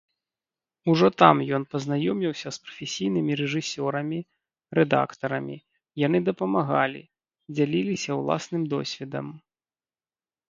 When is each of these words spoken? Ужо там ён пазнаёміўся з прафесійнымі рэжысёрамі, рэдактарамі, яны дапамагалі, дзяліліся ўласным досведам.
Ужо 0.91 1.07
там 1.21 1.41
ён 1.57 1.63
пазнаёміўся 1.73 2.49
з 2.55 2.69
прафесійнымі 2.69 3.31
рэжысёрамі, 3.41 4.19
рэдактарамі, 4.79 5.57
яны 6.07 6.17
дапамагалі, 6.29 7.03
дзяліліся 7.55 8.11
ўласным 8.23 8.63
досведам. 8.73 9.27